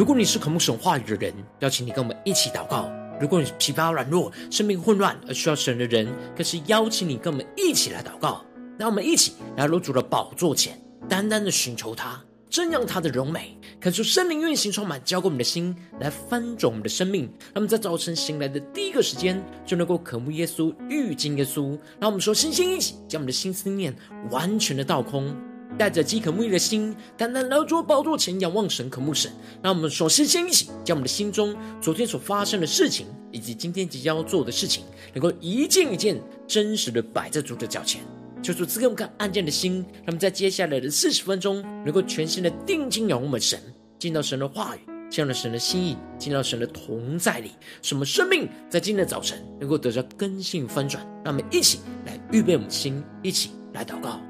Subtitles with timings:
[0.00, 2.90] 如果你是渴慕神话语的人，邀请你跟我们一起祷告；
[3.20, 8.42] 如果你是疲乏软弱、生命混乱而需要神的人，更是邀请你跟我们一起来祷告。
[8.78, 12.18] 让我们一起来入主的宝座前，单单的寻求他，
[12.50, 17.24] 瞻仰他的荣美，恳求圣灵运行充满，浇灌我们的心，来翻转我们的生命。
[17.24, 21.78] 让我们在早晨醒来的第一个时间，就能够渴慕耶稣、遇见耶稣。
[22.00, 23.94] 让我们说，星星一起将我们的心思念
[24.30, 25.36] 完全的倒空。
[25.80, 29.32] 带着饥渴慕义的心，单单来到宝座前仰望神、渴慕神。
[29.62, 38.02] 让我们首先先一起，将我们的心中昨天所发生的事情，以及今天即将要做的事情，能够一件一件真实的摆在主的脚前。
[38.42, 43.58] 求主赐给我们看案件的心，让我们在接下来的四十分钟，能够全心的定睛仰望我们神，
[43.98, 51.02] 见到神的话语，进到神的心意，进到神的同在里，什么生命在今天的早晨能够得到更新翻转。
[51.24, 54.20] 让我们一起来预备我们的心，一起来祷告。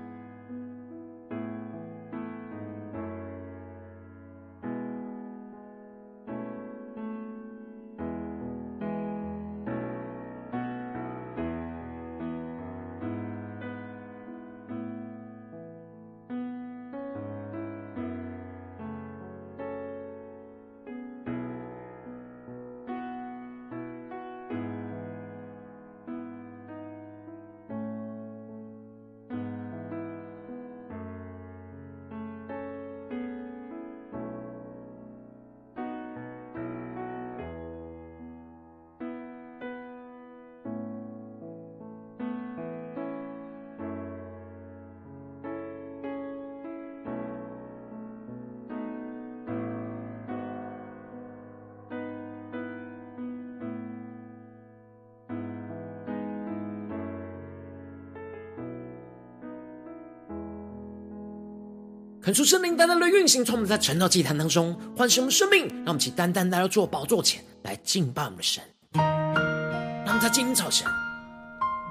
[62.31, 68.63] 恳求圣灵单单的运行，从我们在晨祷祭坛当中唤醒我们生命，让我们起单单来到主宝座前来敬拜我们的神。
[68.93, 70.87] 让我们在今天早晨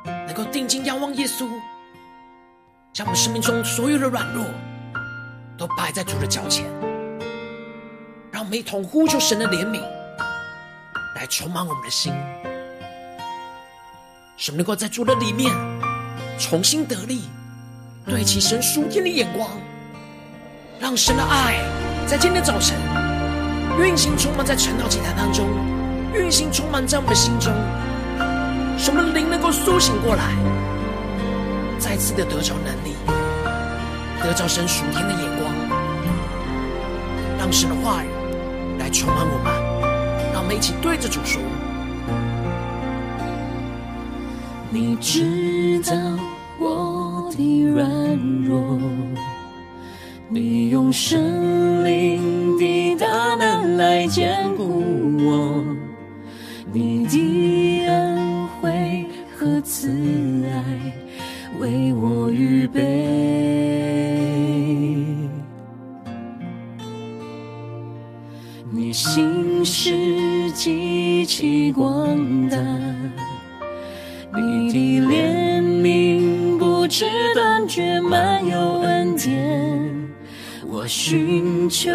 [0.05, 1.45] 能够定睛仰望耶稣，
[2.93, 4.45] 将我们生命中所有的软弱
[5.57, 6.65] 都摆在主的脚前。
[8.31, 9.81] 让我们一同呼求神的怜悯，
[11.17, 12.13] 来充满我们的心，
[14.37, 15.53] 使我们能够在主的里面
[16.39, 17.23] 重新得力，
[18.05, 19.49] 对齐神属天的眼光。
[20.79, 21.61] 让神的爱
[22.07, 22.77] 在今天早晨
[23.81, 25.45] 运行充满在晨祷祭坛当中，
[26.13, 27.53] 运行充满在我们的心中，
[28.77, 30.23] 使我们的灵能够苏醒过来，
[31.77, 32.95] 再次的得着能力，
[34.23, 35.53] 得着神属天的眼光，
[37.37, 38.07] 让神的话语
[38.79, 41.41] 来充满我们，让我们一起对着主说：
[44.69, 45.93] 你知道
[46.57, 47.87] 我的软
[48.43, 48.77] 弱。
[50.31, 54.83] 你用神灵的大能来坚固
[55.25, 55.68] 我，
[80.89, 81.91] 寻求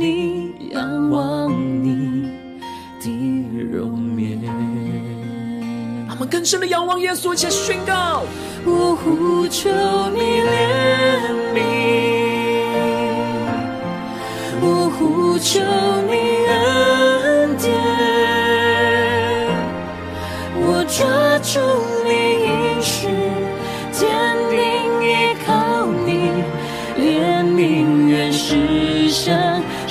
[0.00, 1.52] 你，仰望
[1.84, 2.30] 你
[2.98, 3.06] 的
[3.70, 4.40] 容颜。
[6.08, 8.22] 我们更深的仰望耶稣，一起宣告：
[8.64, 9.68] 我呼求
[10.14, 10.48] 你怜
[11.52, 11.60] 悯，
[14.62, 15.60] 我呼求
[16.08, 16.12] 你
[16.48, 17.68] 恩典，
[20.56, 21.04] 我抓
[21.40, 21.60] 住
[22.08, 22.10] 你
[22.46, 23.08] 应许，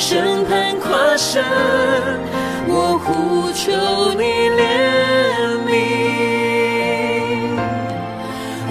[0.02, 1.46] 审判跨山，
[2.68, 3.72] 我呼求
[4.18, 4.24] 你
[4.58, 4.60] 怜
[5.70, 5.72] 悯，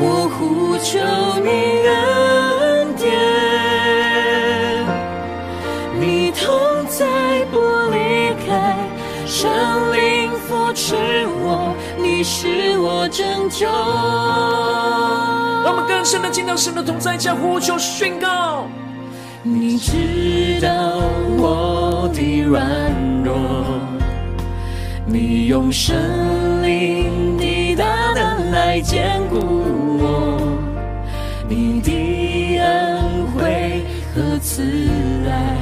[0.01, 0.99] 我呼求
[1.41, 1.49] 你
[1.87, 3.09] 恩典，
[6.01, 7.07] 你同在
[7.53, 7.61] 不
[7.93, 8.77] 离开，
[9.25, 9.49] 神
[9.93, 10.97] 灵扶持
[11.45, 13.69] 我，你是我拯救。
[15.63, 18.67] 让我们更深的进到神的同在，将呼求宣告。
[19.43, 21.01] 你知道
[22.51, 22.67] 软
[23.23, 23.33] 弱，
[25.07, 25.95] 你用圣
[26.65, 29.39] 灵的大能来坚固
[30.01, 30.59] 我，
[31.49, 34.65] 你的恩惠和慈
[35.29, 35.57] 爱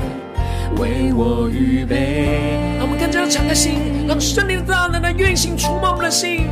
[0.78, 2.48] 为我预备。
[2.78, 6.48] 让我们更加敞开心，让圣灵的大能来运行，触摸我们的心。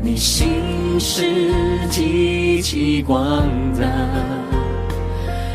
[0.00, 1.24] 你心是
[1.90, 3.42] 极其广
[3.76, 3.84] 大。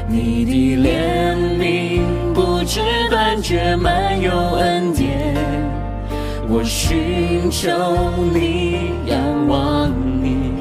[0.09, 0.51] 你的
[0.83, 2.01] 怜悯
[2.67, 5.33] 不质断绝，满有恩典。
[6.49, 7.69] 我寻求
[8.33, 9.17] 你，仰
[9.47, 9.89] 望
[10.21, 10.51] 你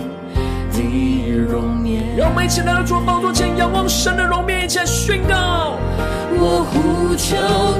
[0.70, 2.16] 的容颜。
[2.16, 5.80] 让我们一起来到主宝座前，仰望神的容颜，一起来宣告。
[6.38, 7.34] 我呼求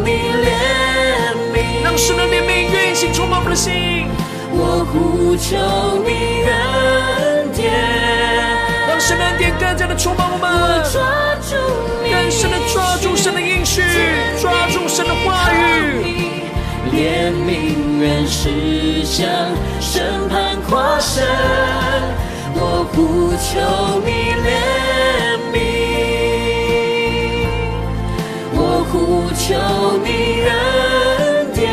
[0.04, 0.10] 你
[0.42, 0.50] 怜
[1.54, 4.08] 悯，让神的怜悯运行充满我们的心。
[4.50, 5.56] 我呼求
[6.02, 8.15] 你恩典。
[8.98, 11.00] 神的恩典更加的充满我们，我抓
[11.48, 11.54] 住
[12.02, 13.82] 你，更深的抓住神的应许，
[14.40, 15.56] 抓住神的话语。
[16.92, 19.26] 怜悯原是向
[19.80, 21.24] 审判跨生，
[22.54, 24.10] 我呼求你
[24.46, 24.48] 怜
[25.52, 25.54] 悯，
[28.54, 28.58] 我
[28.90, 28.94] 呼
[29.36, 29.44] 求
[30.02, 30.08] 你
[30.48, 30.50] 恩
[31.52, 31.64] 典，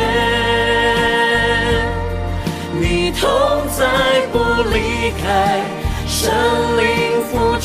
[2.78, 3.22] 你同
[3.72, 3.80] 在
[4.30, 4.38] 不
[4.70, 4.76] 离
[5.22, 5.24] 开。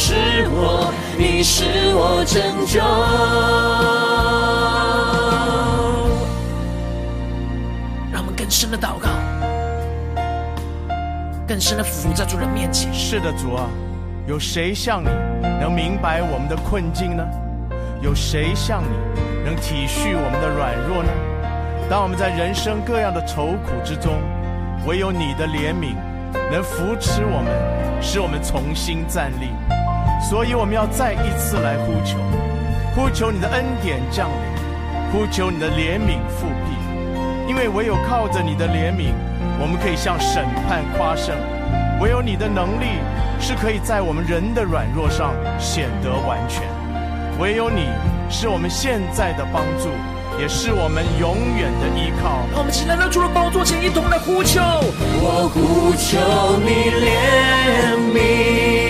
[0.10, 0.16] 是
[0.50, 2.80] 我，你是我拯救。
[8.12, 9.10] 让我们更深的祷告，
[11.48, 12.92] 更深的伏在主人面前。
[12.92, 13.70] 是的，主啊，
[14.26, 15.10] 有谁像你
[15.62, 17.24] 能明白我们的困境呢？
[18.02, 18.98] 有谁像你
[19.46, 21.12] 能体恤我们的软弱呢？
[21.88, 24.14] 当我们在人生各样的愁苦之中，
[24.88, 25.94] 唯有你的怜悯
[26.52, 27.78] 能扶持我们。
[28.02, 29.50] 使我们重新站立，
[30.22, 32.18] 所以我们要再一次来呼求，
[32.96, 34.36] 呼求你的恩典降临，
[35.12, 36.78] 呼求你的怜悯复辟，
[37.48, 39.14] 因为唯有靠着你的怜悯，
[39.60, 41.36] 我们可以向审判夸胜；
[42.02, 43.00] 唯有你的能力
[43.40, 46.64] 是可以在我们人的软弱上显得完全；
[47.40, 47.88] 唯有你
[48.30, 49.90] 是我们现在的帮助。
[50.40, 52.48] 也是我们永远的依靠。
[52.54, 54.62] 让我们起来，到主的宝座前，一同来呼求。
[55.20, 56.16] 我呼求
[56.64, 58.89] 你怜悯，我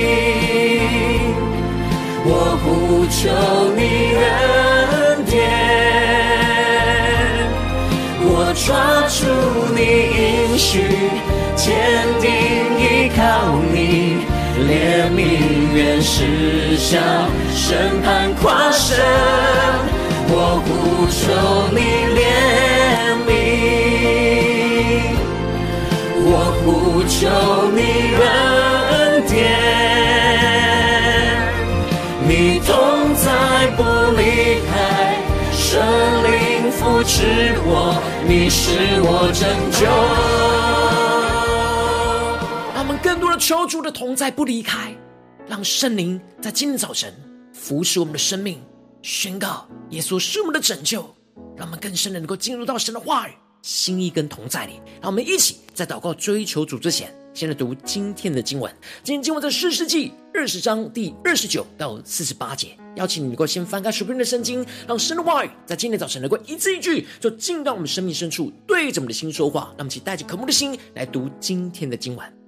[2.64, 3.20] 呼求
[3.76, 3.82] 你
[4.16, 5.38] 恩典，
[8.22, 8.28] 我
[8.66, 8.68] 抓
[9.08, 9.20] 住
[9.74, 9.80] 你
[10.18, 10.70] 应许，
[11.56, 11.66] 坚
[12.20, 12.28] 定
[12.78, 12.84] 依
[13.16, 13.20] 靠
[13.72, 13.78] 你，
[14.68, 14.70] 怜
[15.10, 15.18] 悯
[15.74, 16.92] 原是向
[17.56, 18.98] 审判跨生。
[20.32, 20.34] 我
[20.64, 20.70] 呼
[21.10, 21.20] 求
[21.74, 21.80] 你
[22.20, 22.20] 怜
[23.26, 23.30] 悯，
[26.26, 26.28] 我
[26.62, 26.68] 呼
[27.08, 27.18] 求
[27.74, 27.80] 你
[28.20, 28.24] 恩
[32.70, 33.82] 同在不
[34.16, 35.18] 离开，
[35.52, 35.82] 圣
[36.24, 39.88] 灵扶持我，你是我拯救。
[42.76, 44.96] 让我们更多的求主的同在不离开，
[45.48, 47.12] 让圣灵在今天早晨
[47.54, 48.62] 扶持我们的生命。
[49.02, 51.16] 宣告耶稣是我们的拯救，
[51.58, 53.32] 让我们更深的能够进入到神的话语、
[53.64, 54.80] 心意跟同在里。
[55.02, 58.70] 让我们一起在祷告追求主之前，先来读今天的经文。
[59.02, 62.78] 今天经文在诗世纪二十章第二十九到四十八节。
[62.96, 69.68] 邀请你能够先翻开手边的圣经，让神的话语在今天早晨能够一字一句，就进到我们生命深处，对着我们的心说话。
[69.78, 72.39] 让我们一起带着渴慕的心来读今天的经文。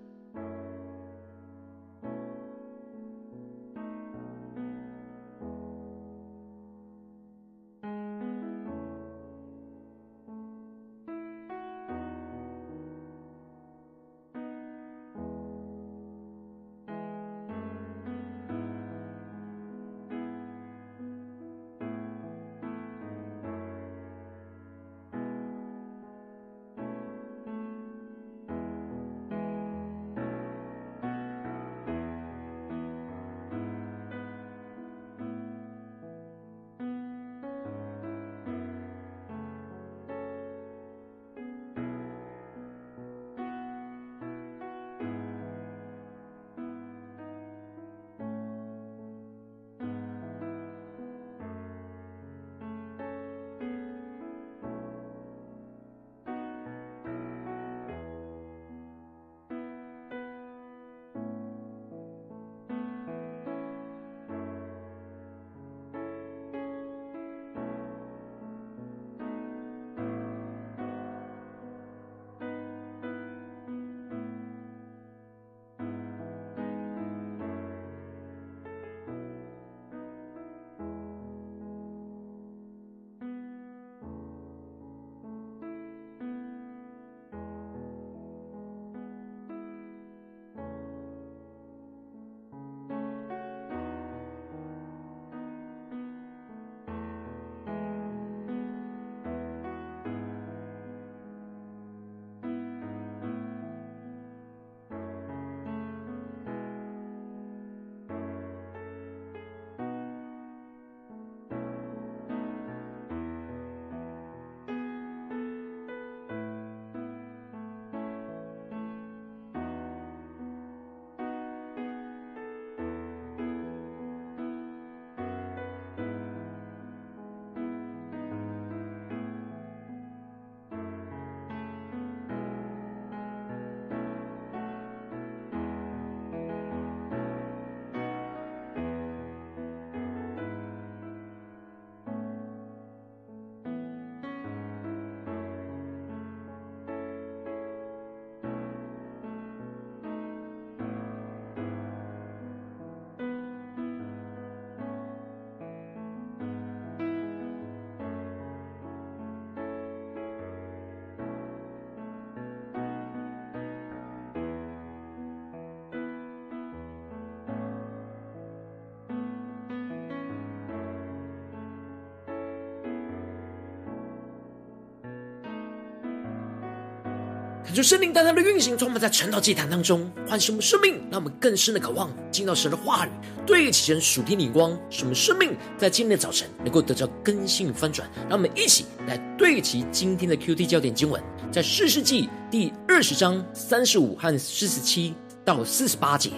[177.74, 183.10] 求圣灵大大的运行，充满在晨祷祭坛当中，唤醒我们生命，让我们更深的渴望进到神的话语，
[183.46, 188.10] 对齐神属天灵光，使我们生命在今天的早晨能够得到更新翻转。
[188.28, 195.14] 让我们一起来对齐今天的 QT 焦点经文，在四世纪第二十章三十五和四十七
[195.46, 196.32] 到四十八节。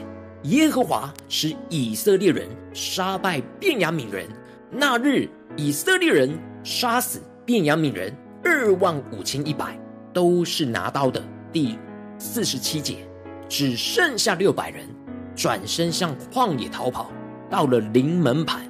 [0.44, 4.28] 耶和华使以色列人杀败便雅悯人，
[4.70, 9.83] 那日以色列人杀死便雅悯人二万五千一百。
[10.14, 11.22] 都是拿刀的。
[11.52, 11.78] 第
[12.18, 12.98] 四十七节，
[13.50, 14.86] 只剩下六百人，
[15.36, 17.12] 转身向旷野逃跑，
[17.50, 18.62] 到了临门盘，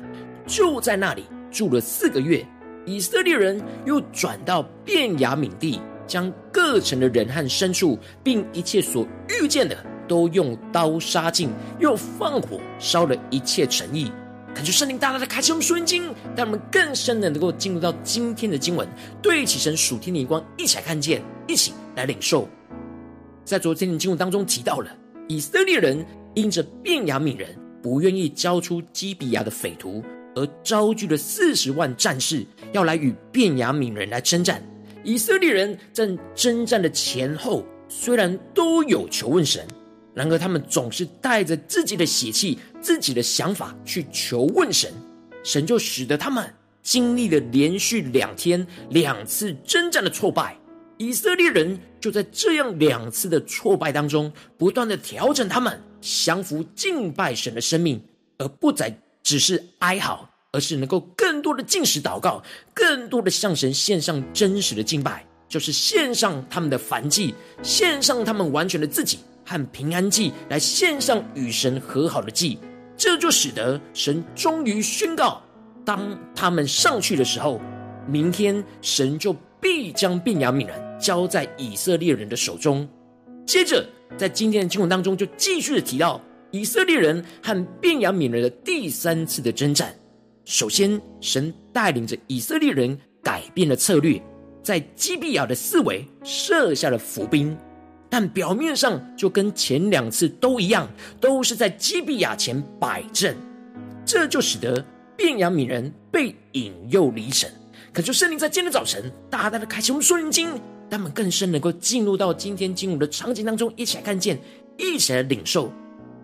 [0.48, 2.46] 就在那里住了四个月。
[2.86, 14.12] 以色列人又转到便雅悯地，将各城的人和牲畜，并一切所遇见的，都用刀杀尽，又放火烧了一切城邑。
[14.54, 16.04] 感谢圣灵大大的开启我们属灵经，
[16.38, 18.88] 让我们更深的能够进入到今天的经文，
[19.22, 22.48] 对起神属天的光，一起来看见，一起来领受。
[23.44, 24.90] 在昨天的经文当中提到了，
[25.28, 26.06] 以色列人
[26.36, 27.50] 因着便雅悯人
[27.82, 30.04] 不愿意交出基比亚的匪徒，
[30.36, 34.64] 而招聚了四十万战士，要来与便雅悯人来征战。
[35.04, 39.66] 以色列人在征战的前后，虽然都有求问神。
[40.14, 44.94] 然而，他们总是带着自己的血气、自己的想法去求问神，
[45.44, 46.54] 神就使得他们
[46.84, 50.56] 经历了连续两天两次征战的挫败。
[50.98, 58.00] 以色列人就在这样两次的挫败当中，不断的调整他们降服敬拜神的生命，
[58.38, 62.44] 而不再只是哀嚎，而是能够更多的进食祷告，
[62.76, 69.18] 更多的向神献上真实的敬拜，就是献上他们的燔祭，献上他们完全的自己。
[69.46, 72.58] 和平安祭来献上与神和好的祭，
[72.96, 75.42] 这就使得神终于宣告：
[75.86, 77.60] 当他们上去的时候，
[78.08, 82.88] 明天神就必将便雅悯人交在以色列人的手中。
[83.46, 83.86] 接着，
[84.18, 86.22] 在今天的经文当中，就继续的提到
[86.52, 89.94] 以色列人和便雅悯人的第三次的征战。
[90.46, 94.22] 首先，神带领着以色列人改变了策略，
[94.62, 97.58] 在基比亚的四围设下了伏兵。
[98.14, 100.88] 但表面上就跟前两次都一样，
[101.20, 103.36] 都是在基比亚前摆阵，
[104.06, 104.86] 这就使得
[105.18, 107.52] 便雅悯人被引诱离神。
[107.92, 110.48] 可就圣灵在今天早晨大大的开启我们属灵经，
[110.92, 114.40] 他们更深能够进入到今天经文的场景当中，一起来看见，
[114.78, 115.72] 一起来领受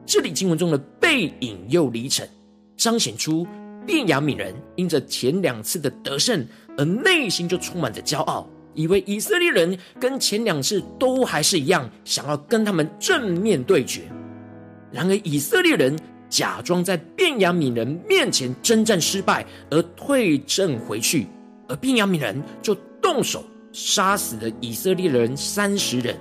[0.06, 2.30] 这里经文中的被引诱离神，
[2.78, 3.48] 彰显出
[3.88, 6.46] 便雅悯人因着前两次的得胜，
[6.78, 8.48] 而内心就充满着骄傲。
[8.80, 14.04] 以为以色列人跟前两次都还是一样，想要跟他们正面对决。
[14.90, 21.28] 然而以色列人假装在便雅悯人面前征战失败而退阵回去，
[21.68, 23.44] 而便雅悯人就动手
[23.74, 26.16] 杀死了以色列人三十人。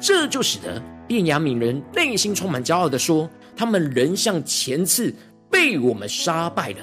[0.00, 5.14] 这就使得便雅悯人内心充满骄傲的说：“他们仍像前次
[5.48, 6.78] 被我们杀败了。”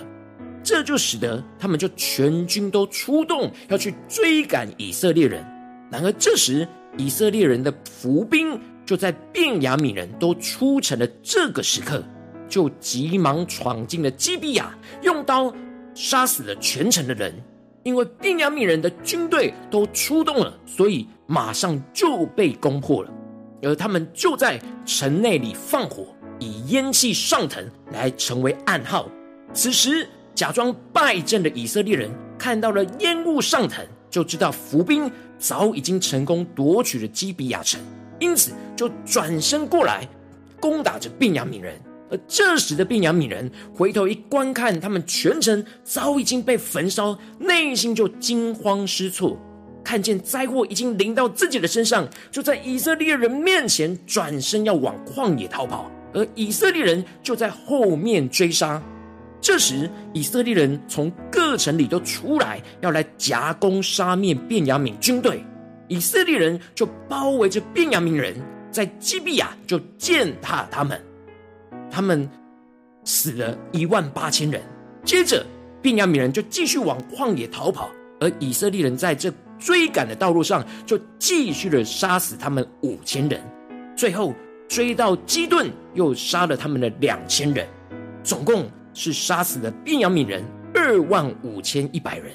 [0.71, 5.45] 这就使得他们就全军都出动，要去追赶以色列人。
[5.91, 6.65] 然而这时，
[6.97, 12.01] 以色列人的伏兵就在便雅悯人都出城的这个时刻，
[12.47, 15.53] 就急忙闯进了基比亚，用刀
[15.93, 17.33] 杀死了全城的人。
[17.83, 23.11] 因为便雅悯人的军队都出动了，所以马上就被攻破了。
[23.61, 27.61] 而他们就在城内里放火，以烟气上腾
[27.91, 29.09] 来成为暗号。
[29.53, 37.79] 此时，假装败阵的以色列人看到了烟雾上腾，就知道伏兵早已经成功夺取了基比亚城，
[38.19, 40.07] 因此就转身过来
[40.59, 41.79] 攻打着便雅悯人。
[42.09, 49.39] 而这时的便雅悯人回头一观看，他们全城早已经被焚烧，内心就惊慌失措，
[49.81, 58.83] 看见灾祸已经临到自己的身上，就在以色列人面前转身要往旷野逃跑，而以色列人就在后面追杀。
[59.41, 65.43] 这时，以色列人从各城里都出来，要来夹攻杀灭便雅悯军队。
[65.87, 68.35] 以色列人就包围着便雅悯人，
[68.69, 71.01] 在基比亚就践踏他们，
[71.89, 72.29] 他们
[73.03, 74.61] 死了一万八千人。
[75.03, 75.43] 接着，
[75.81, 83.41] 便雅悯人就继续往旷野逃跑，而以色列人在这追赶的道路上就继续的杀死他们五千人。
[83.95, 84.35] 最后
[84.69, 87.67] 追到基顿，又杀了他们的两千人，
[88.23, 88.69] 总共。
[88.93, 90.43] 是杀死了便雅悯人
[90.73, 92.31] 二万五千一百人。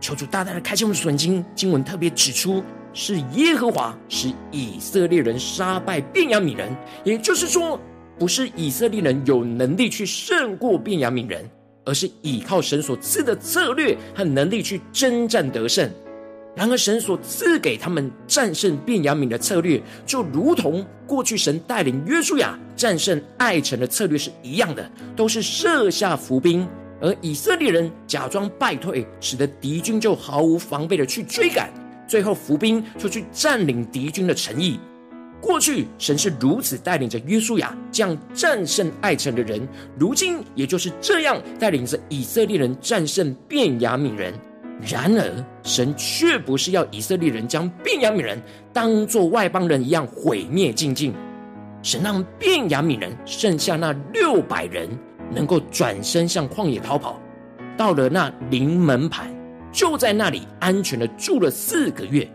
[0.00, 2.62] 求主大大的开启我们的属灵经，经文特别指出，
[2.92, 6.74] 是耶和华使以色列人杀败便雅悯人，
[7.04, 7.80] 也就是说，
[8.18, 11.44] 不是以色列人有能力去胜过便雅悯人，
[11.84, 15.90] 而是依靠神所赐的策略和能力去征战得胜。
[16.58, 26.66] 然而，神所赐给他们战胜便雅悯的策略，就如同过去神带领约书亚战胜爱城的策略是一样的，都是设下伏兵，
[27.00, 31.72] 而以色列人假装败退，使得敌军就毫无防备的去追赶，
[32.08, 34.80] 最后伏兵就去占领敌军的城邑。
[35.40, 39.60] 过去神是如此带领着约书亚这样战胜爱城的人，
[39.96, 44.34] 如今也就是这样带领着以色列人战胜便雅悯人。
[44.80, 48.40] 然而，神却不是要以色列人将便雅悯人
[48.72, 51.12] 当作外邦人一样毁灭净尽。
[51.82, 54.88] 神让便雅悯人剩下那六百人，
[55.34, 57.20] 能够转身向旷野逃跑，
[57.76, 59.28] 到了那临门盘，
[59.72, 62.28] 就在那里安全的住了四个月。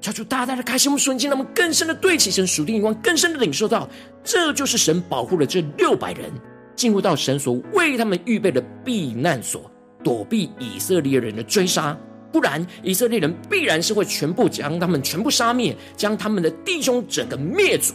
[0.00, 3.88] 求主大大的开心我们瞬间，让我们更深的对齐神属天眼光，更深的领受到，
[4.22, 6.30] 这就是神保护了这六百人
[6.76, 9.70] 进入到神所为他们预备的避难所。
[10.04, 11.98] 躲避以色列人的追杀，
[12.30, 17.94] 不然以色列人必然是会全部将他们全部杀灭，将他们的弟兄整个灭族。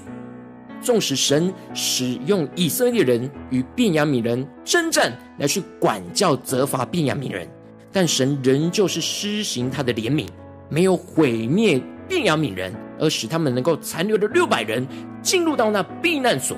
[0.81, 7.47] 纵使神使用以色列人与便雅悯人征战来去管教责罚便雅悯人，
[7.91, 10.25] 但神仍旧是施行他的怜悯，
[10.69, 14.87] 没有毁灭便雅悯人，而使他们能够残留的六百人
[15.21, 16.57] 进入到那避难所。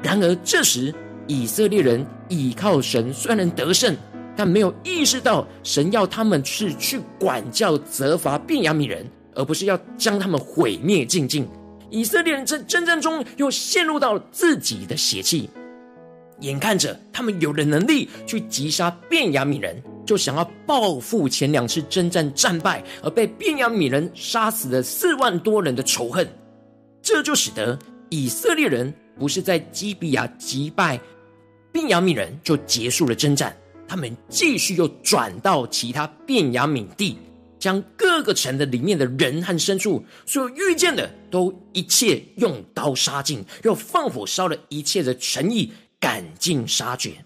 [0.00, 0.94] 然而这时
[1.26, 3.96] 以色列人倚靠神，虽然能得胜。
[4.36, 11.46] 但没有意识到，神要他们是去管教、责罚便雅悯人，而不是要将他们毁灭净尽。
[11.90, 15.50] 以色列人在征战中又陷入到自己的血气，
[16.40, 26.26] 眼看着他们有了能力去击杀便雅悯人，就想要报复前两次征战战败而被便雅悯人杀死的四万多人的仇恨。
[27.02, 30.98] 这就使得以色列人不是在基比亚击败
[31.70, 33.54] 便雅悯人就结束了征战。
[33.92, 37.18] 他们继续又转到其他便雅悯地，
[37.58, 47.22] 将各个城的里面的人和牲畜，所遇见的都一切用刀杀尽，又放火烧了一切的城邑，赶尽杀绝。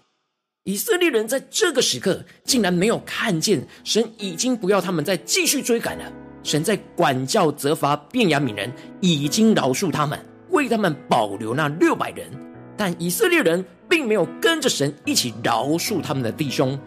[0.65, 6.11] 以色列人在这个时刻竟然没有看见神已经不要他们再继续追赶了，
[6.43, 12.29] 神在管教责罚便雅悯人，已经饶恕他们，为他们保留那六百人。
[12.75, 16.77] 但以色列人并没有跟着神一起饶恕他们的弟兄，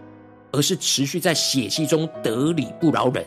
[0.53, 3.25] 而是持续在血气中得理不饶人。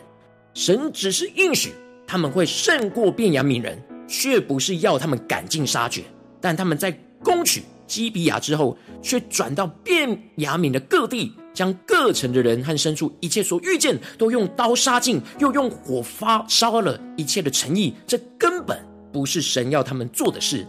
[0.54, 1.72] 神只是应许
[2.06, 6.02] 他们会胜过便雅悯人，却不是要他们赶尽杀绝。
[6.40, 17.94] 但他们在攻取基比亚之后，却转到便雅悯的各地，将各城的人和牲畜一切所遇见都用刀杀尽，又用火发烧了一切的城邑。
[18.06, 18.78] 这根本
[19.12, 20.66] 不是神要他们做的事。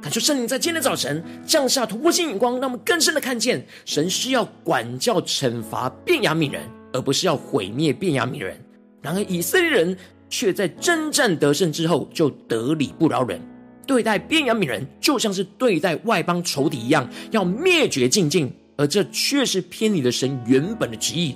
[0.00, 8.56] 感受圣灵在今天早晨降下突破性眼光，让我们更深的看见，神是要管教惩罚便雅悯人，而不是要毁灭便雅悯人。
[9.02, 9.96] 然而以色列人
[10.30, 13.40] 却在征战得胜之后就得理不饶人，
[13.88, 21.34] 对待便雅悯人就像是对待外邦仇敌一样，要灭绝净尽，而这却是偏离了神原本的旨意。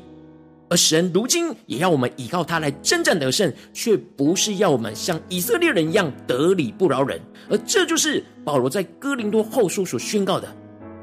[0.73, 7.21] 而神如今也要我们依靠他来征战得胜，却不是要我们像以色列人一样得理不饶人。
[7.51, 10.49] 而这就是保罗在哥林多后书所宣告的：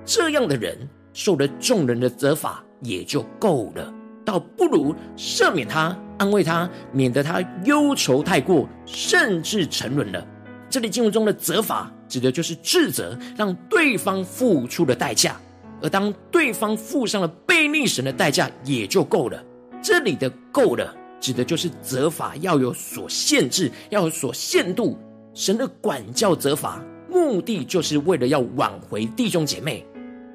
[0.04, 0.76] 这样的人
[1.14, 3.94] 受了众人的责罚也就够了，
[4.26, 10.26] 倒不如赦免他，安慰他，免得他忧愁太过，甚至沉沦了。
[10.68, 15.40] 这里经文中的责罚，指的就是斥责，让对方付出了代价。
[15.80, 19.40] 而当对方付上了背逆神的代价，也就够了。
[19.82, 24.98] 这里的“够了”指的就是责罚要有所限制，要有所限度。
[25.34, 29.86] 神的管教责罚，目的就是为了要挽回弟兄姐妹，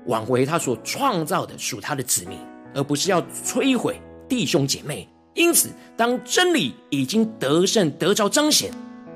[0.06, 2.38] 挽回他所创造的属他的子民，
[2.74, 5.08] 而不是要摧毁弟兄姐妹。
[5.34, 8.70] 因此，当真理已经得胜得着彰显，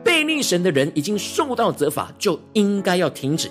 [0.04, 3.48] 背逆神的人已经受到责罚，就应该要停止。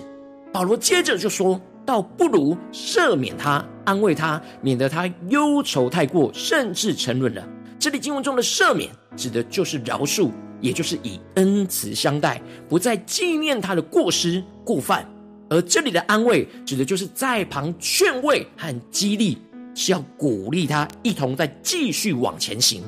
[0.53, 1.59] 保罗接着就说。
[1.87, 7.41] 倒不如赦免他，安慰他，免得他忧愁太过，甚至沉沦了。
[7.79, 15.07] 这里经文中的赦免，指的就是饶恕，也就是以恩慈相待，不再纪念他的过失过犯。
[15.49, 19.37] 而这里的安慰，指的就是在旁劝慰和激励，
[19.73, 22.83] 是要鼓励他一同再继续往前行，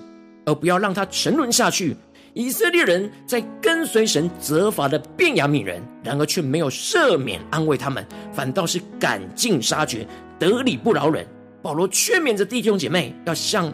[0.45, 1.95] 而不要让他沉沦下去。
[2.39, 10.07] 以色列人在跟随神责罚的便雅悯人，然而却没有赦免安慰他们，反倒是赶尽杀绝，
[10.39, 11.27] 得理不饶人。
[11.61, 13.69] 保罗劝勉着弟兄姐妹，要向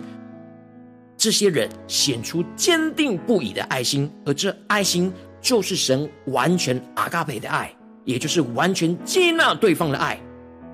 [1.15, 7.71] 这些人显出坚定不移的爱心，而这爱心就是神完全阿嘎培的爱，
[8.04, 10.19] 也就是完全接纳对方的爱。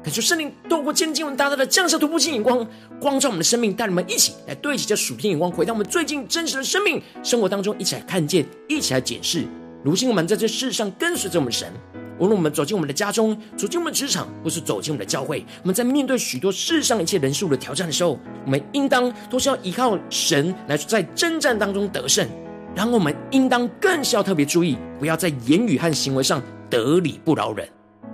[0.03, 2.67] 感受圣灵透过今天经文大大的降下突破性眼光，
[2.99, 9.45] 光照我们的生命，带你们一起来对齐这属天眼光，回到我们最近真实的生命生活当中，一起来看见，一起来检视。
[9.83, 11.71] 如今我们在这世上跟随着我们神，
[12.17, 22.27] 无论我们走进我们的家中，走进我们的职场，或是走进我们的教会，我们在面对许多世上一切人数的挑战的时候，我们应当都是要依靠神来在征战当中得胜。
[22.75, 27.69] 然后我们应当更是要特别注意，不要在言语和行为上得理不饶人。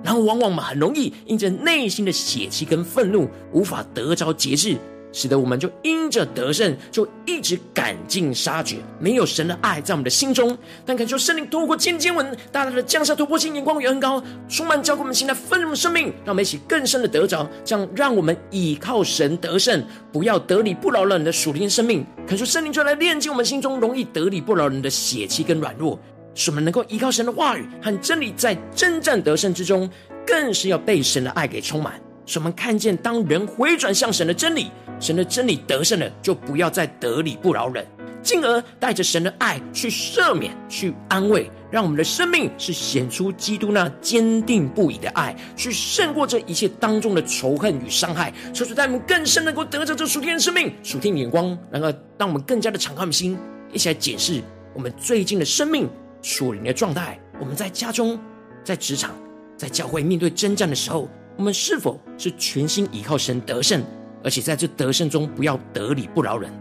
[0.08, 4.78] 然后，往往我们很容易因着内心的血气跟愤怒，无法得着节制，
[5.12, 10.58] 使得我们就因着得胜，就一直赶尽杀绝，没有神的爱在我们的心中。
[10.86, 22.06] 但恳求圣灵透过今天经文，大大的降下突破性眼光与恩膏，充满浇灌我们心来丰盛的生命，让我们一起更深的得着，这样让我们倚靠神得胜，不要得理不饶人的属灵生命。
[22.26, 26.00] 恳求圣灵就来炼净我们心中容易得理不饶人的血气跟软弱。
[26.38, 29.90] 使我们能够依靠神的话语和真理，在征战得胜之中，
[30.26, 32.00] 更是要被神的爱给充满。
[32.28, 34.70] 使我们看见，当人回转向神的真理，
[35.00, 37.84] 神的真理得胜了，就不要再得理不饶人，
[38.22, 48.32] 进而带着神的爱去赦免、去安慰，让我们的生命是显出基督那坚定不移的爱，去胜过这一切当中的仇恨与伤害。
[48.54, 53.36] 求主带我们更深能够得着这属天的生命、属天的眼光，然后让我们更加的敞开我们心，
[53.74, 54.40] 一起来检视
[54.76, 55.90] 我们最近的生命。
[56.22, 58.20] 属灵的状态，我们在家中、
[58.64, 59.12] 在职场、
[59.56, 63.84] 在教会面对征战的时候，我们是否是全心依靠神得胜？
[64.24, 66.52] 而且在这得胜中不要得理不饶人，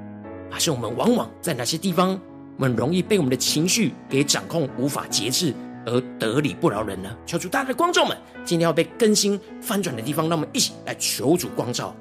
[0.50, 2.20] 还是我们往往在哪些地方，
[2.58, 5.52] 我们容易被我们的情绪给掌控，无法节制
[5.86, 7.16] 而得理不饶人呢？
[7.24, 11.96] 求主大家的光照们，今天要被更新翻转的地方，让我们一起来求主光照。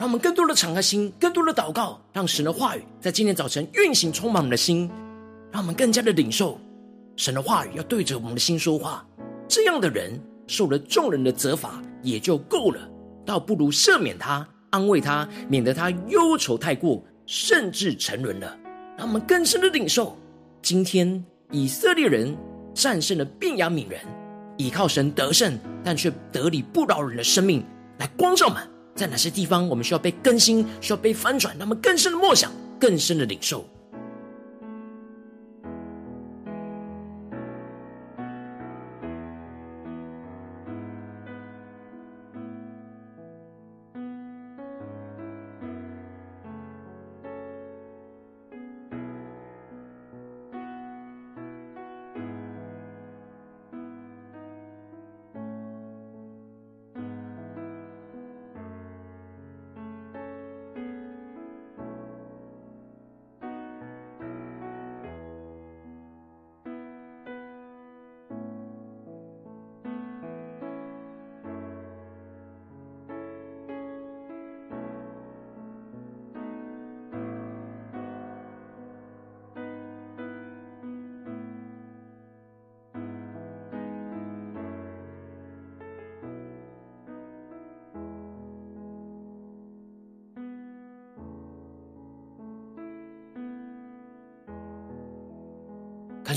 [0.00, 4.90] 让我们更多的敞开心，更多的祷告，让神的话语在今天早晨运行，充满我们的心，
[5.52, 6.58] 让我们更加的领受
[7.16, 9.06] 神的话语，要对着我们的心说话。
[9.46, 12.80] 这样的人受了众人的责罚也就够了，
[13.26, 18.56] 倒不如赦免他，安慰他，免得他忧愁太过，甚至沉沦了。
[18.96, 20.16] 让我们更深的领受，
[20.62, 22.34] 今天以色列人
[22.72, 24.00] 战胜了便雅悯人，
[24.56, 27.62] 倚靠神得胜，但却得理不饶人的生命，
[27.98, 28.66] 来光照们。
[28.94, 31.56] 在哪些地方，我们需要被更新，需要被翻转？
[31.58, 33.64] 那么更深的梦想，更深的领受。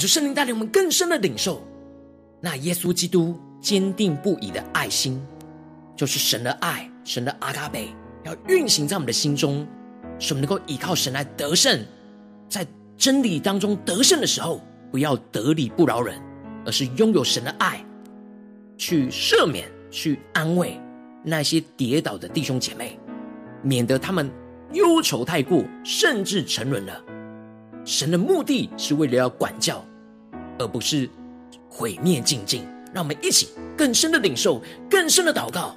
[0.04, 1.66] 感受圣灵带领我们更深的领受
[2.42, 5.26] 那耶稣基督坚定不移的爱心，
[5.96, 7.88] 就是神的爱，神的阿嘎贝
[8.26, 9.66] 要运行在我们的心中，
[10.20, 11.80] 使我们能够依靠神来得胜，
[12.50, 14.60] 在真理当中得胜的时候，
[14.92, 16.22] 不要得理不饶人，
[16.66, 17.82] 而是拥有神的爱，
[18.78, 20.78] 去赦免、去安慰
[21.24, 23.00] 那些跌倒的弟兄姐妹，
[23.62, 24.30] 免得他们
[24.74, 27.02] 忧愁太过，甚至沉沦了。
[27.86, 29.82] 神的目的是为了要管教，
[30.60, 31.10] 而不是
[31.70, 32.66] 毁灭静静。
[32.94, 35.76] 让我们一起更深的领受，更深的祷告。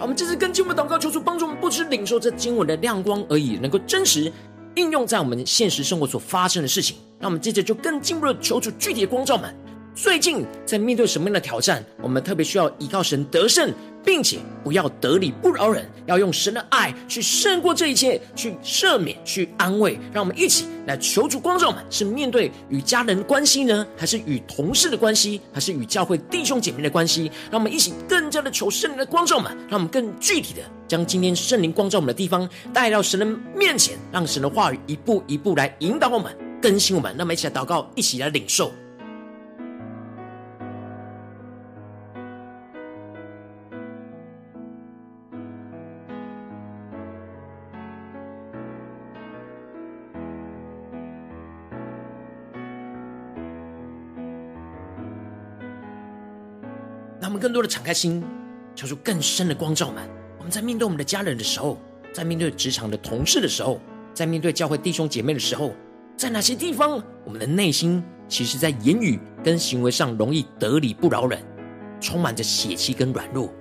[0.00, 4.32] 我们这次跟经文祷告，求主帮助我们，不只领受这经文的亮光而已，能够真实
[4.74, 6.96] 应用在我们现实生活所发生的事情。
[7.20, 9.54] 让我们接着就更进一步的求主具体的光照们。
[10.02, 11.84] 最近在面对什么样的挑战？
[12.00, 13.70] 我们特别需要依靠神得胜，
[14.02, 19.98] 并且不要得理不饶人，要用神的爱去胜过这一切，去赦免、去安慰。
[20.10, 27.30] 让我们一起来求主光照们，是面对与家人关系呢，还是与同事的关系，还是与教会弟兄姐妹的关系？
[27.50, 37.14] 让我们一起更加的求圣灵的光照们，让我们更具体的将今天圣灵光照我们的地方带到神的面前，让神的话语一步一步来引导我们、更新我们。
[37.18, 38.72] 那么一起来祷告，一起来领受。
[57.20, 58.24] 让我们更多的敞开心，
[58.74, 60.02] 求出更深的光照们。
[60.38, 61.78] 我们在面对我们的家人的时候，
[62.14, 63.78] 在面对职场的同事的时候，
[64.14, 65.74] 在面对教会弟兄姐妹的时候，
[66.16, 71.38] 在哪些地方，我们的内心其实在言语跟行为上容易得理不饶人，
[72.00, 73.52] 充满着血气跟软弱。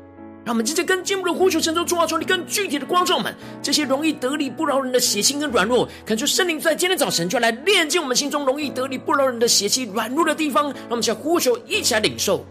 [0.46, 10.72] 让我们直接跟进一步的呼求，神中主啊，求你更具体的光照们，这些容易得理不饶人的血气跟软弱，恳求圣灵在今天早晨就来炼净我们心中容易得理不饶人的血气软弱的地方。
[10.72, 12.46] 让我们想呼求，一起来领受。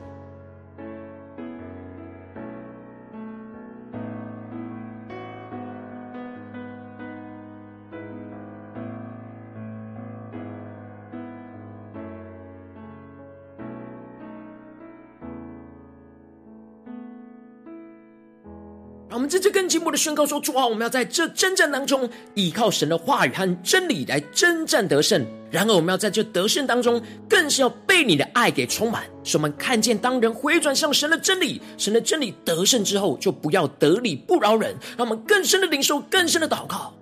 [19.28, 25.22] 们这次更进一步的宣告说：主啊，我们要在这征战当中，依靠神的话语和真理来征战得胜。
[25.50, 34.74] 然而，我们要在这得胜当中，更是要被你的爱给充满，使我们看见，当人回转向神的真理，神的真理得胜之后，就不要得理不饶人。
[34.96, 36.94] 让我们更深的领受，更深的祷告。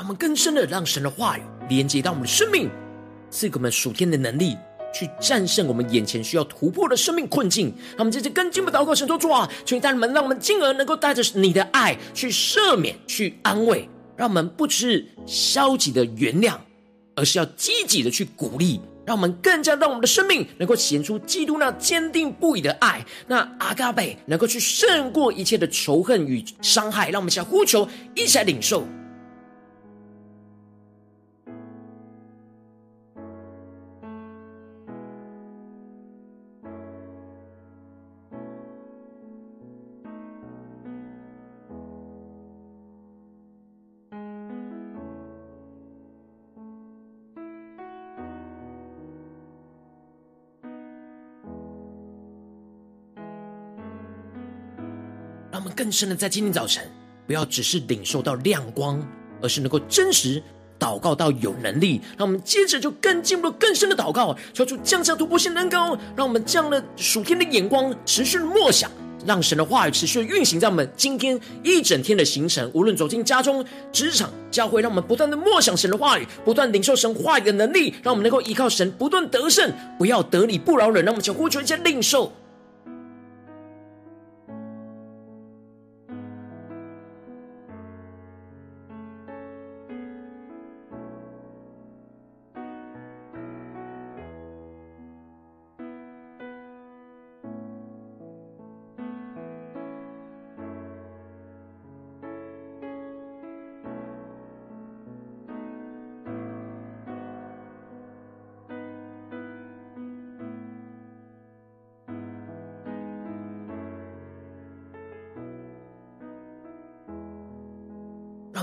[0.00, 2.70] 让我们更深的让神的话语连接到我们的生命，
[3.30, 4.56] 赐给我们属天的能力，
[4.94, 7.66] 去战胜我们眼前需要突破的生命困境。
[7.90, 13.86] 让我们接着更进一步祷告，神说主啊，求你带领们，让我们进而能够带着你的爱去赦免、去安慰，
[14.16, 16.54] 让我们不只是消极的原谅，
[17.14, 27.10] 而是要积极的去鼓励，让我们更加让我们的生命能够显出基督那坚定不移的爱，那阿嘎贝能够去胜过一切的仇恨与伤害。
[27.10, 28.82] 让我们想呼求，一起来领受。
[55.90, 56.88] 更深的在今天早晨，
[57.26, 59.04] 不要只是领受到亮光，
[59.42, 60.40] 而是能够真实
[60.78, 62.00] 祷告到有能力。
[62.16, 68.88] 让我们接着就更进入更深的祷告，求主降下突破性能高，让我们这样的属天的眼光持续的默想，
[69.26, 72.70] 让神的话语持续运行在我们今天一整天的行程。
[72.72, 81.04] 无论走进家中、职场、教会，让我们不断的默想神的话语，不断领受神话语的能力，让我们能够依靠神不断得胜，不要得理不饶人。
[81.04, 82.32] 让我们求呼求一下 领受。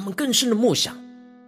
[0.07, 0.97] 们更深的默想，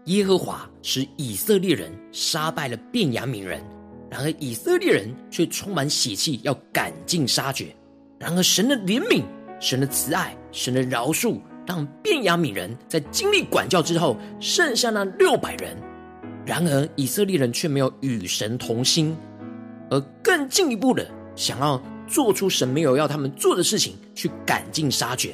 [0.07, 3.63] 耶和华使以色列人杀败了便雅悯人，
[4.11, 7.73] 然而以色列人却充满血气，要赶尽杀绝。
[8.19, 9.23] 然而神的怜悯、
[9.61, 15.77] 神的慈爱、神的饶恕，让便雅悯人在经历管教之后，剩下那六百人。
[16.45, 19.15] 然而以色列人却没有与神同心，
[19.89, 25.33] 而更进一步的想要做出神没有要他们做的事情，去赶尽杀绝，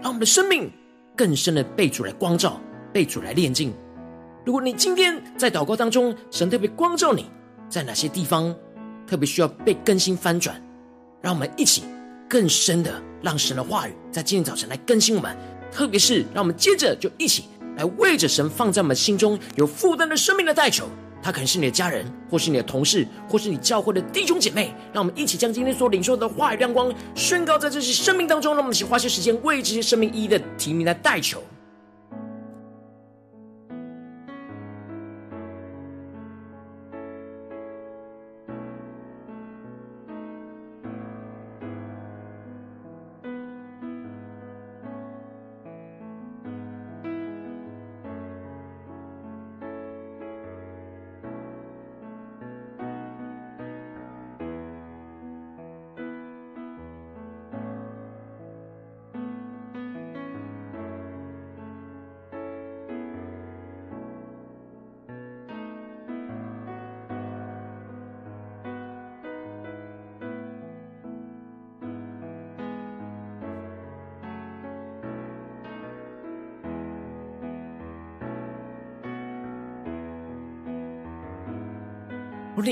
[0.00, 0.70] 让我们的生命
[1.16, 2.60] 更深的被主来光照，
[2.92, 3.74] 被主来炼净。
[4.44, 7.30] 如果你今天在祷告当中，神特别光照你
[7.68, 8.54] 在哪些地方
[9.06, 10.62] 特别需要被更新翻转，
[11.22, 11.82] 让我们一起
[12.28, 15.36] 更深的让神的话语在今天早晨来更新我们。
[15.72, 17.44] 特别是让我们接着就一起
[17.76, 20.86] 来为着神放在我们心中有负担的生命的代求。
[21.26, 24.72] 他可能是你的家人，或是你的同事，或是你教会的弟兄姐妹。
[24.92, 28.54] 让我们一起将今天所领受的话语亮光宣告在这些生命当中。
[28.54, 31.42] 让我们一起花些时间为这些生命一一的提名来代求。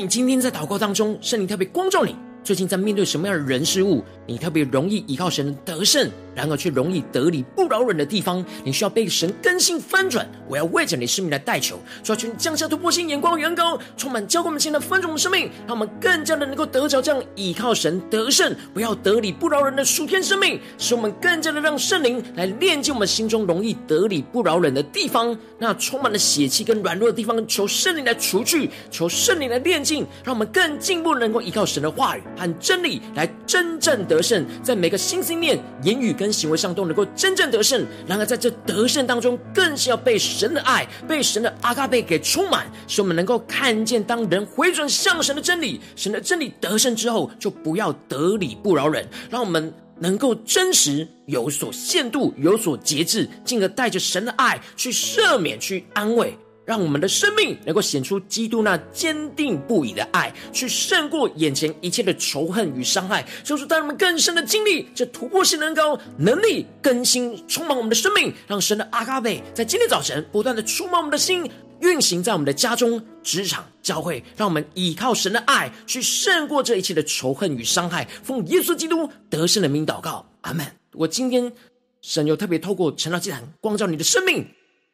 [0.00, 10.26] 你今天在祷告当中，圣灵特别光照你，最近在面对什么样的人事物，你特别容易依靠神的得胜，然而却容易得理不饶人的地方，你需要被神更新翻转。
[10.48, 37.84] 我要为着你生命来代求，求你降下突破性眼光，远高，充满浇灌我们现在翻转我们生命，让我们更加的能够得着这样依靠神得胜，不要得理不饶人的属天生命，使我们更加的让圣灵来炼净我们心中容易得理不饶人的地方，那充满了血气跟软弱的地方，求圣灵来除去，求圣灵来炼净，让我们更进一步能够依靠神的话语和真理来真正的得胜，在每个心心念、言语跟行为上都能够真正得胜。
[38.06, 49.06] 然而在这得胜当中，更是要被神的爱、被神的阿嘎贝给充满，使我们能够看见，当人回转向神的真理，神的真理得胜之后，就不要得理不饶人。
[49.30, 56.36] 让我们能够真实有所限度、有所节制，进而带着神的爱去赦免、去安慰。
[56.64, 71.50] 让我们的生命能够显出基督那坚定不移的爱，去胜过眼前一切的仇恨与伤害，就是带我们更深的经历这突破性能够能力更新，充满我们的生命，让神的阿嘎贝在今天早晨不断的触摸我们的心，
[71.80, 78.08] 运行在我们的家中、职场、教会，让我们依靠神的爱去胜过这一切的仇恨与伤害。
[78.22, 80.66] 奉耶稣基督得胜的名祷告，阿门。
[80.94, 81.52] 我今天
[82.00, 84.46] 神又特别透过晨祷祭坛光照你的生命，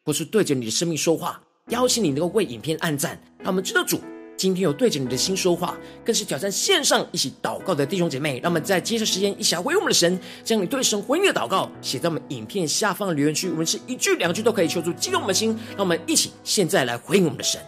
[0.04, 1.40] 或是对着你的生命说话。
[1.70, 4.00] 邀请你能够为影片按赞，让我们知道主
[4.36, 8.40] 今天有对着你的心说话，更是挑战线上一起祷告的弟兄姐妹。
[8.42, 15.50] 让我们在接着时间一起来回应我们的神，将你对神回应的祷告写在我们影片下方的留言区，我们是一句两句都可以求助激动我们的心。
[15.70, 17.60] 让我们一起现在来回应我们的神。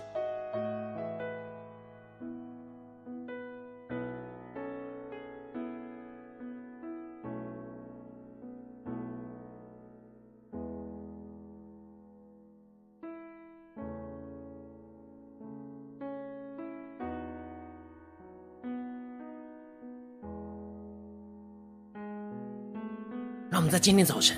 [23.72, 24.36] 在今天早晨，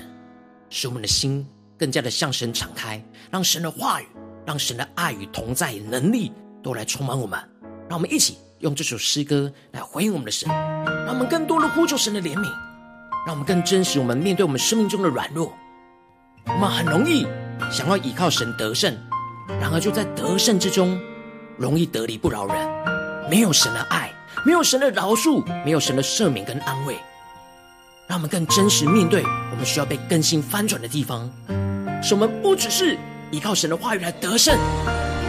[0.69, 1.45] 使我们的心
[1.77, 4.05] 更加的向神敞开，让神的话语、
[4.45, 6.31] 让神的爱与同在能力
[6.63, 7.37] 都来充满我们。
[7.89, 10.47] 让我们一起用这首诗歌来回应我们的神，
[11.05, 12.49] 让我们更多的呼求神的怜悯，
[13.25, 15.53] 让我们更真实我们面对我们生命中的软弱。
[16.45, 17.27] 我们很容易
[17.69, 18.97] 想要依靠神得胜，
[19.59, 20.97] 然而就在得胜之中，
[21.57, 24.13] 容易得理不饶人，没有神的爱，
[24.45, 26.95] 没有神的饶恕，没有神的赦免跟安慰。
[28.07, 31.29] 让我们更真实面对我们需要被更新翻转的地方，
[32.03, 32.97] 使我们不只是
[33.31, 34.55] 依靠神的话语来得胜，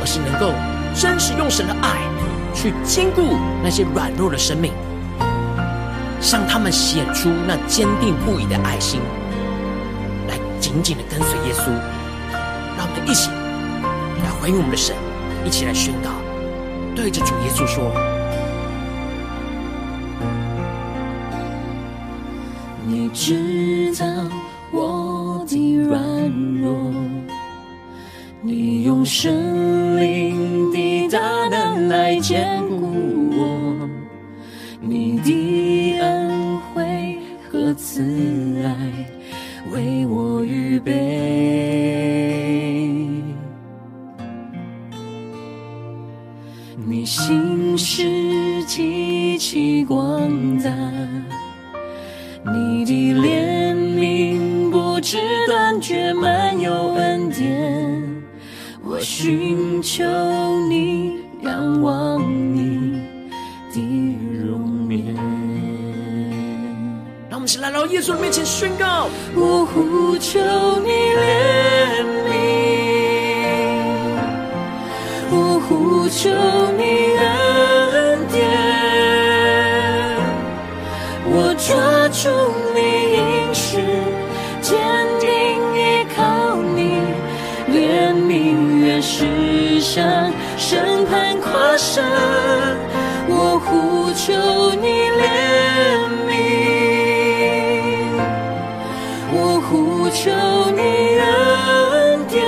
[0.01, 0.53] 而是能够
[0.95, 2.03] 真实用神的爱
[2.55, 4.73] 去坚固那些软弱的生命，
[6.21, 9.01] 向他们显出那坚定不移的爱心，
[10.29, 11.71] 来紧紧的跟随耶稣。
[12.77, 13.31] 让我们一起
[14.23, 14.95] 来回应我们的神，
[15.47, 16.11] 一起来宣告，
[16.95, 18.16] 对着主耶稣说。
[23.07, 24.07] 你知道
[24.73, 26.03] 我的软
[26.61, 26.77] 弱，
[28.43, 33.89] 你用神灵的大能来坚固我，
[34.81, 38.03] 你的恩惠和慈。
[55.07, 58.03] 悯不知断绝，满有恩典。
[58.83, 60.03] 我寻求
[60.69, 63.01] 你，仰望你
[63.73, 63.81] 的
[64.45, 65.15] 容颜。
[67.31, 70.41] 让我们一起来到耶稣的面前宣告：我呼求
[70.81, 72.35] 你怜悯，
[75.31, 76.31] 我呼求
[89.97, 92.05] 世上审判跨生，
[93.29, 94.35] 我呼求
[94.75, 95.25] 你怜
[96.29, 96.37] 悯，
[99.33, 100.31] 我呼求
[100.77, 100.83] 你
[101.19, 102.45] 恩典，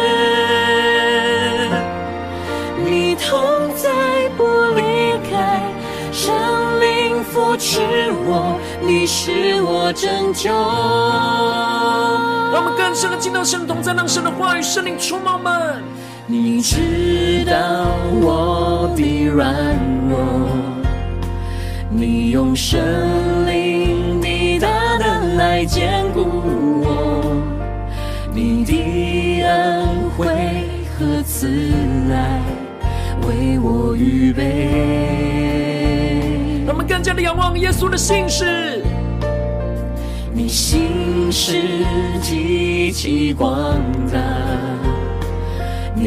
[2.85, 3.41] 你同
[3.77, 3.89] 在
[4.37, 4.45] 不
[4.77, 4.83] 离
[5.31, 5.63] 开，
[6.13, 6.29] 圣
[6.83, 7.81] 灵扶持
[8.27, 10.51] 我，你是我拯救。
[12.53, 15.83] 让我们更深的进到神同在，让神的话语、圣灵充满们。
[16.31, 17.87] 你知道
[18.21, 19.55] 我的软
[20.11, 20.19] 弱，
[21.89, 22.79] 你用神
[23.47, 24.69] 灵的大
[24.99, 26.21] 能来坚固
[26.85, 27.25] 我，
[28.35, 30.27] 你的恩惠
[30.99, 31.49] 和慈
[32.13, 32.43] 爱
[33.27, 34.69] 为我预备。
[36.67, 38.85] 让我们更加的仰望耶稣的信实，
[40.35, 41.63] 你信实
[42.21, 43.81] 极其广
[44.13, 44.68] 大。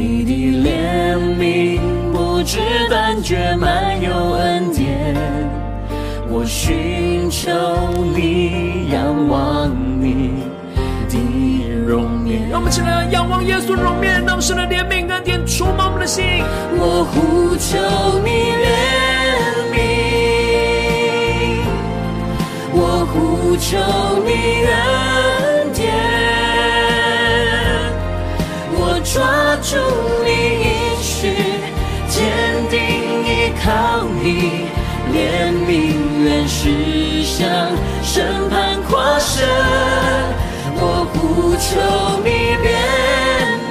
[0.02, 0.34] 你的
[0.68, 1.80] 怜悯
[2.12, 2.58] 不知
[2.90, 5.16] 断绝，满有恩典。
[6.28, 7.52] 我寻求
[8.16, 9.70] 你，仰望
[10.02, 10.34] 你
[11.08, 11.20] 的
[11.86, 12.50] 容颜。
[12.50, 16.24] 让我们起来仰望耶稣的容颜，让神的怜悯恩典触摸我们的心。
[16.80, 17.78] 我呼求
[18.26, 18.30] 你
[18.66, 18.68] 怜
[19.72, 19.78] 悯，
[22.74, 23.78] 我呼求
[24.26, 24.32] 你
[24.66, 26.11] 恩典。
[29.14, 29.22] 抓
[29.62, 29.76] 住
[30.24, 30.30] 你
[30.64, 30.70] 应
[31.02, 31.36] 许，
[32.08, 32.20] 坚
[32.70, 32.80] 定
[33.26, 34.70] 依靠你，
[35.12, 35.70] 怜悯
[36.24, 37.42] 愿驶向
[38.02, 39.46] 审判跨生。
[40.78, 41.68] 我呼求
[42.24, 42.30] 你
[42.64, 42.66] 怜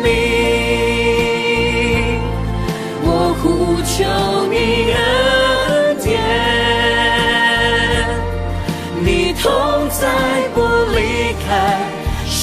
[0.05, 0.09] 悯，
[3.03, 3.09] 我
[3.41, 3.43] 呼
[3.81, 3.89] 求
[4.51, 4.55] 你
[4.93, 5.01] 恩
[6.05, 6.09] 典，
[9.03, 9.09] 你
[9.43, 9.49] 同
[9.89, 10.03] 在
[10.55, 10.61] 不
[10.95, 10.99] 离
[11.49, 11.49] 开，
[12.29, 12.39] 圣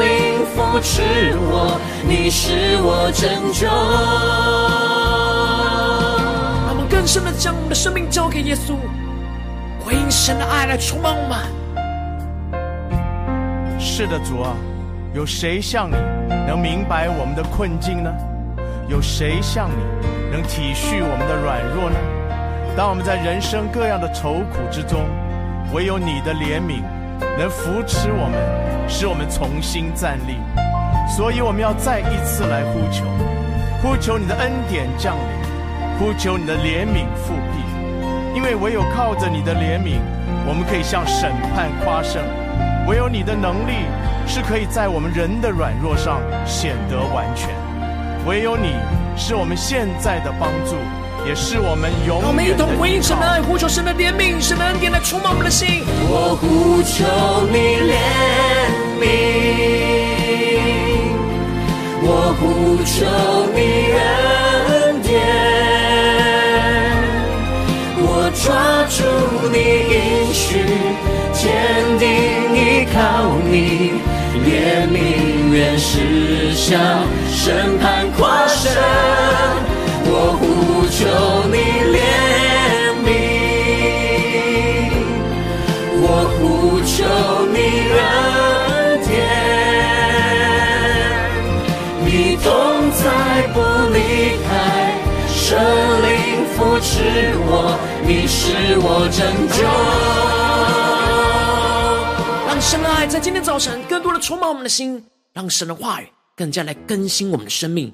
[0.00, 0.06] 灵
[0.54, 1.02] 扶持
[1.36, 1.78] 我。
[2.10, 3.68] 你是我拯救。
[6.66, 8.74] 让我们更深的将我们的生命交给耶稣，
[9.78, 11.38] 回应神的爱来充满我们。
[13.78, 14.56] 是的，主啊，
[15.14, 15.94] 有谁像你
[16.48, 18.10] 能明白我们的困境呢？
[18.88, 19.76] 有谁像你
[20.32, 21.96] 能体恤我们的软弱呢？
[22.76, 25.06] 当我们在人生各样的愁苦之中，
[25.72, 26.82] 唯有你的怜悯
[27.38, 28.36] 能扶持我们，
[28.88, 30.34] 使我们重新站立。
[31.16, 33.04] 所以我们要再一次来呼求，
[33.82, 37.60] 呼求你的恩典降临，呼求你的怜悯复辟，
[38.34, 39.98] 因为唯有靠着你的怜悯，
[40.46, 42.22] 我们可以向审判夸胜；
[42.88, 43.84] 唯有你的能力
[44.26, 47.50] 是可以在我们人的软弱上显得完全；
[48.24, 48.72] 唯有你
[49.16, 50.76] 是我们现在的帮助，
[51.26, 52.28] 也是我们永远的。
[52.28, 55.84] 我们一同回应神的爱，呼求神的怜悯，神的恩典来充满我们的心。
[56.08, 57.04] 我呼求
[57.50, 57.58] 你
[57.90, 57.98] 怜
[59.02, 59.49] 悯。
[62.84, 63.04] 求
[63.54, 63.58] 你
[63.92, 65.12] 恩典，
[67.98, 68.04] 我
[68.42, 68.48] 抓
[68.88, 68.98] 住
[69.52, 69.56] 你
[69.90, 70.40] 应许，
[71.32, 71.40] 坚
[71.98, 72.02] 定
[72.54, 72.58] 依
[72.92, 72.96] 靠
[73.50, 73.92] 你，
[74.44, 74.48] 怜
[74.88, 74.94] 悯
[75.52, 76.68] 愿驶向
[77.30, 79.19] 审判跨生。
[96.60, 97.00] 扶持
[97.38, 99.64] 我，你是我拯救。
[102.46, 105.02] 让神的爱在今天早晨更多的充满我们的心，
[105.32, 107.90] 让神的话语更加来更新我们的生命，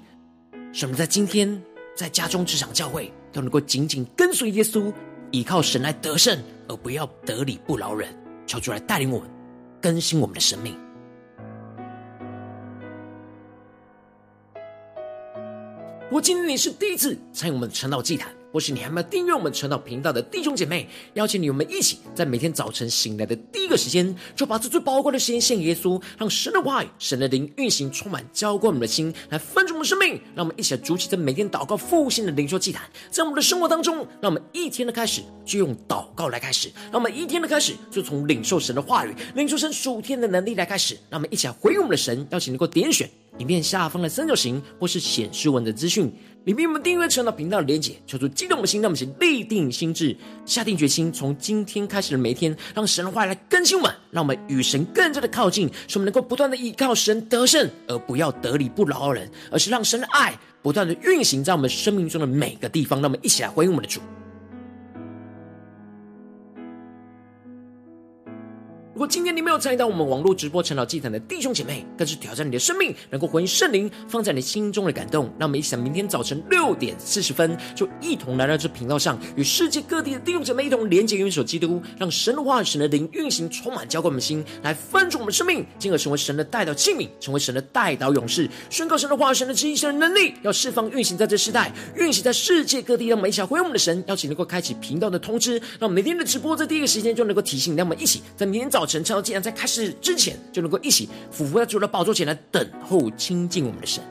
[0.72, 1.62] 使我们在今天
[1.94, 4.92] 在家中、职场、教会都能够紧紧跟随耶稣，
[5.30, 6.36] 依靠神来得胜，
[6.66, 8.12] 而不要得理不饶人。
[8.48, 9.30] 求主来带领我们，
[9.80, 10.76] 更新我们的生命。
[16.08, 30.18] 如果今天你是第一次参与我们晨祷祭坛，或是你还没有订阅我们晨祷频道的弟兄姐妹，邀请你我们一起在每天早晨醒来的第一个时间，就把这最宝贵的时间献给耶稣，让神的话语、神的灵运行，充满浇灌我们的心，来分盛我们的生命。
[30.34, 40.94] 让我们一起来筑起这每天祷告复兴的灵修祭坛，在我们的生活当中，让我们一天的开始就用祷告来开始，让我们一天的开始就从领受神的话语、领受神属天的能力来开始。
[41.10, 43.06] 让我们一起来回应我们的神，邀请能够点选
[43.38, 46.12] 影片下方的三角形，或是显示文的资讯。
[46.44, 63.00] 里面我们订阅成了频道的连结，求主激动的心，让我们先立定心志，下定决心，从今天开始的每一天，让神的话来更新我们，让我们与神更加的靠近，使我们能够不断的依靠神得胜，而不要得理不饶人，而是让神的爱不断的运行在我们生命中的每个地方。
[63.00, 64.00] 让我们一起来回应我们的主。
[68.96, 75.30] 如果今天你没有参与到我们网络直播晨祷祭坛的弟兄姐妹，更是挑战你的生命，能够回应圣灵放在你心中的感动。
[75.38, 93.08] 那我们一起在明天早晨六点四十分，就一同来到这频道上，与世界各地的弟兄姐妹一同连接、元首基督，让神的话、神的灵运行，充满浇灌我们心，来分足我们生命，进而成为神的代祷器皿，成为神的代祷勇士，宣告神的话、神的旨意、神的能力，要释放运行在这世代，运行在世界各地。
[93.08, 97.76] 让我们一起回应我们的神，邀请能够开启频道的通知，让我们每天的直播在第一个时间就能够提醒。
[97.76, 98.85] 让我们一起在明天早。
[98.86, 104.02] 晨祷，竟然在开始之前就能够一起俯伏在主的宝座前来等候亲近我们的神。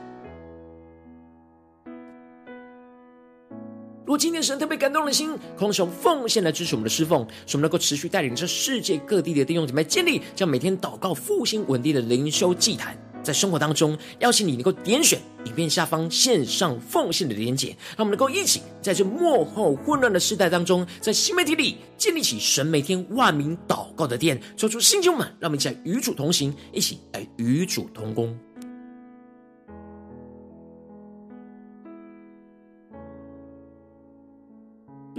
[4.04, 12.96] 如果今天神特别感动的心，空手奉献来支持我们的侍奉，使我们能够持续带领着世界各地的弟兄姐妹建立将每天祷告复兴稳定的灵修祭坛。
[13.26, 28.38] 在生活当中，邀请你能够点选影片下方线上奉献的连结，让我们能够一起在这幕后混乱的时代当中，在新媒体里建立起神每天万名祷告的殿，抽出新旧们，让我们一起来与主同行，一起来与主同工。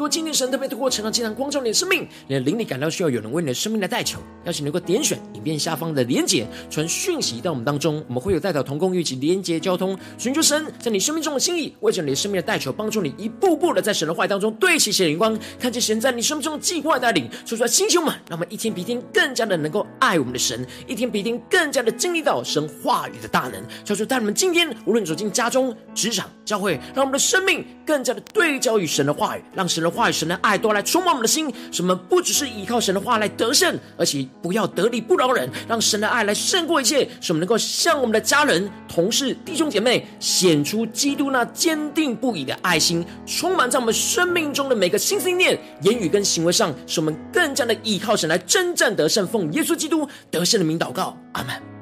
[0.08, 29.97] 果今天神特别透过晨祷祭坛光照你的生命，你的灵里感到需要有人为你的生命来代求，邀请能够点选影片下方的连结，传讯息到我们当中，我们会有代表同工，一起连结交通，寻求神在你生命中的心意，为着你的生命的代求，帮助你一步步的在神的话语当中对齐神的眼光，看见神在你生命中的计划带领，说出来，弟兄们，让我们一天比一天更加的能够爱我们的神，一天比一天更加的经历到神话语的大能，求主带你们今天无论走进家中、职场、教会，让我们的生命更加的对焦于神的话语，让神的。
[29.98, 51.76] 话语神的爱都来充满我们的心，使我们不只是依靠神的话来得胜，而且不要得理不饶人，让神的爱来胜过一切，使我们能够向我们的家人、同事、弟兄姐妹显出基督那坚定不移的爱心，充满在我们生命中的每个心心念、言语跟行为上，使我们更加的依靠神来征战得胜，奉耶稣基督得胜的名祷告，阿门。